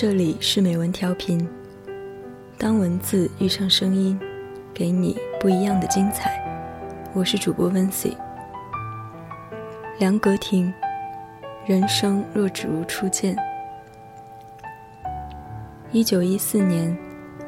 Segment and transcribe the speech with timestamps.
[0.00, 1.44] 这里是美文调频，
[2.56, 4.16] 当文字遇上声音，
[4.72, 6.40] 给你不一样的精彩。
[7.12, 8.16] 我是主播温 C。
[9.98, 10.72] 梁格亭，
[11.66, 13.36] 人生若只如初见。
[15.90, 16.96] 一九一四年，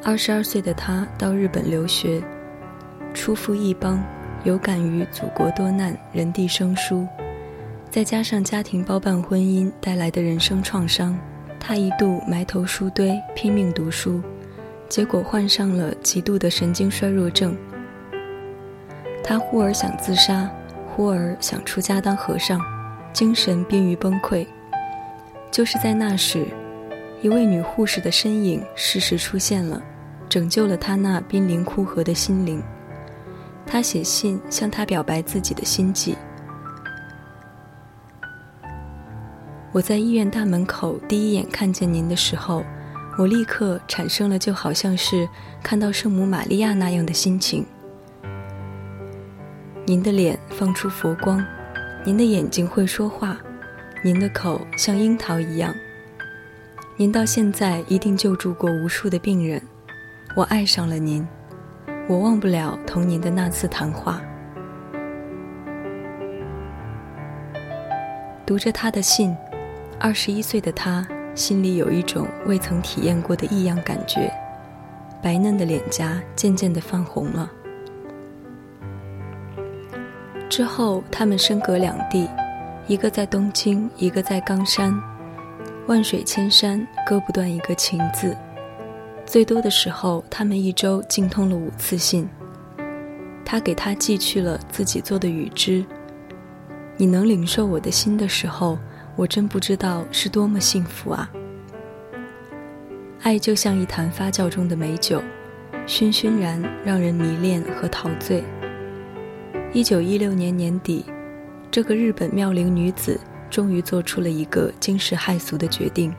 [0.03, 2.21] 二十二岁的他到日本留学，
[3.13, 4.03] 初赴异邦，
[4.43, 7.07] 有感于祖国多难，人地生疏，
[7.89, 11.17] 再加上家庭包办婚姻带来的人生创伤。
[11.63, 14.19] 他一度埋头书堆，拼命读书，
[14.89, 17.55] 结果患上了极度的神经衰弱症。
[19.23, 20.49] 他忽而想自杀，
[20.89, 22.59] 忽而想出家当和尚，
[23.13, 24.45] 精神濒于崩溃。
[25.51, 26.47] 就是在那时，
[27.21, 29.81] 一位女护士的身影适时出现了，
[30.27, 32.61] 拯救了他那濒临枯涸的心灵。
[33.67, 36.17] 他写信向他表白自己的心迹。
[39.73, 42.61] 我在医院大门口第一眼看见您的时候，
[43.17, 45.27] 我立刻产生了就好像是
[45.63, 47.65] 看到圣母玛利亚那样的心情。
[49.85, 51.41] 您的脸放出佛光，
[52.03, 53.37] 您的眼睛会说话，
[54.03, 55.73] 您的口像樱桃一样。
[56.97, 59.61] 您到现在一定救助过无数的病人，
[60.35, 61.25] 我爱上了您，
[62.09, 64.21] 我忘不了同您的那次谈话。
[68.45, 69.33] 读着他的信。
[70.03, 74.33] 二十一岁的他心里有一种未曾体验过的异样感觉，
[75.21, 77.51] 白嫩的脸颊渐渐的泛红了。
[80.49, 82.27] 之后，他们身隔两地，
[82.87, 84.99] 一个在东京，一个在冈山，
[85.85, 88.35] 万水千山，割不断一个情字。
[89.23, 92.27] 最多的时候，他们一周竟通了五次信。
[93.45, 95.85] 他给他寄去了自己做的雨织。
[96.97, 98.79] 你能领受我的心的时候。
[99.15, 101.29] 我真不知道是多么幸福啊！
[103.21, 105.21] 爱就像一坛发酵中的美酒，
[105.85, 108.43] 醺醺然，让人迷恋和陶醉。
[109.73, 111.05] 一九一六年年底，
[111.69, 113.19] 这个日本妙龄女子
[113.49, 116.13] 终于做出了一个惊世骇俗的决定：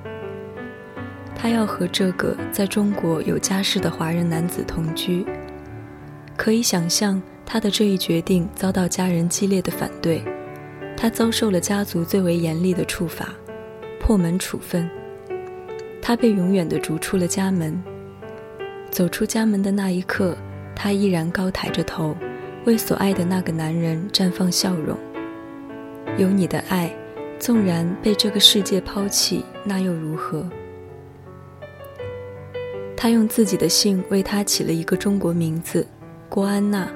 [1.35, 5.27] 她要和这个在中国有家室的华人男子同居。
[6.37, 10.23] 可以想象，她的这一决定遭到家人激烈的反对。
[11.03, 13.35] 他遭受了家族最为严厉的处罚，
[13.99, 14.89] 破门处分。
[16.01, 17.83] 他被永远地逐出了家门。
[18.89, 20.37] 走出家门的那一刻，
[20.77, 22.17] 他依然高抬着头，
[22.67, 24.97] 为所爱的那个男人绽放笑容。
[26.19, 26.95] 有你的爱，
[27.37, 30.49] 纵然被这个世界抛弃，那又如何？
[32.97, 35.85] 他用自己的姓为他起了一个中国名字，
[36.29, 36.89] 郭安娜。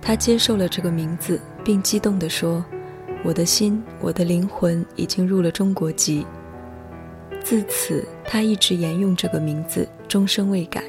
[0.00, 2.64] 他接受了这个名字，并激动地说。
[3.24, 6.26] 我的心，我的灵魂已经入了中国籍。
[7.40, 10.82] 自此，他一直沿用这个名字，终生未改。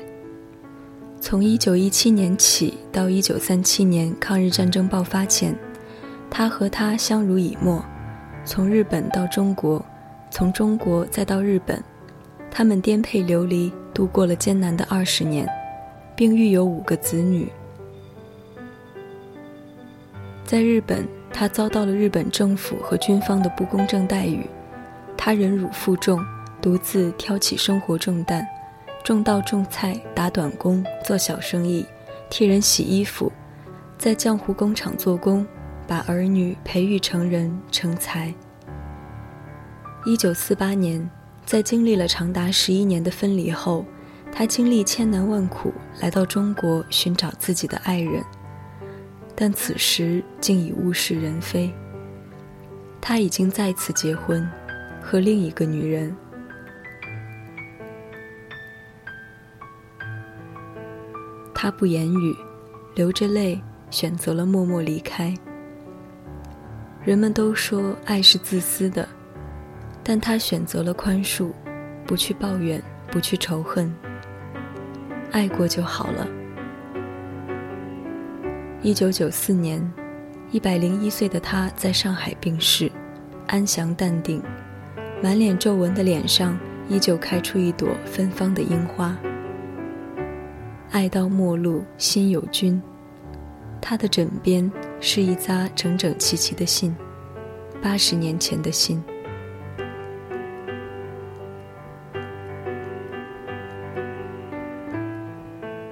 [1.22, 5.56] 从1917年起到1937年抗日战争爆发前，
[6.30, 7.84] 他和他相濡以沫，
[8.44, 9.84] 从日本到中国，
[10.32, 11.82] 从中国再到日本，
[12.50, 15.48] 他们颠沛流离，度过了艰难的二十年，
[16.16, 17.48] 并育有五个子女。
[20.44, 21.08] 在日本。
[21.34, 24.48] 他遭到了日本政府和军方的不公正待遇，
[25.18, 26.24] 他忍辱负重，
[26.62, 28.46] 独自挑起生活重担，
[29.04, 31.86] 种稻种菜，打短工，做小生意，
[32.30, 33.32] 替人洗衣服，
[33.98, 35.46] 在浆糊工厂做工，
[35.88, 38.32] 把儿女培育成人成才。
[40.06, 41.10] 一九四八年，
[41.46, 43.84] 在经历了长达十一年的分离后，
[44.32, 48.24] 他经历千难万苦，来到中国寻找自己的爱人。
[49.36, 51.74] 但此时竟已物是人非。
[53.02, 54.48] 他已经再次结婚，
[55.02, 56.16] 和另一个女人。
[61.54, 62.36] 他不言语，
[62.96, 65.34] 流着泪，选择了默默离开。
[67.04, 69.08] 人们都说爱是自私的，
[70.04, 71.52] 但他选择了宽恕，
[72.06, 73.94] 不去抱怨，不去仇恨。
[75.32, 76.28] 爱过就好了。
[78.86, 79.82] 一九九四年，
[80.52, 82.92] 一百零一岁的他在上海病逝，
[83.48, 84.44] 安详淡定，
[85.22, 86.60] 满脸皱纹的脸上
[86.90, 89.18] 依旧开出一朵芬芳的樱花。
[90.92, 92.82] 爱到末路，心有君。
[93.80, 94.70] 他的枕边
[95.00, 96.94] 是一扎整整齐齐的信，
[97.82, 99.02] 八十年前的信。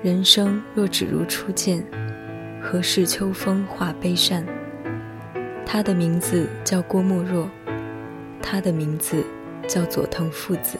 [0.03, 1.81] 人生若只如初见。
[2.63, 4.45] 何事秋风画悲扇？
[5.65, 7.49] 他的名字叫郭沫若，
[8.39, 9.25] 他的名字
[9.67, 10.77] 叫佐藤父子。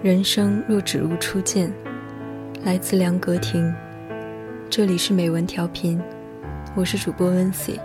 [0.00, 1.72] 人生若只如初见，
[2.62, 3.74] 来自梁格亭。
[4.70, 6.00] 这里是美文调频，
[6.76, 7.80] 我是主播温 C，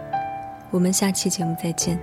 [0.69, 1.99] 我们下期节目再见。